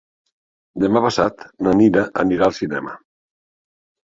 Demà 0.83 1.03
passat 1.03 1.45
na 1.67 1.75
Nina 1.81 2.07
anirà 2.25 2.49
al 2.49 2.57
cinema. 2.63 2.99